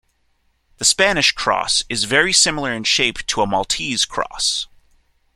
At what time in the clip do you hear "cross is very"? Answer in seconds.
1.31-2.33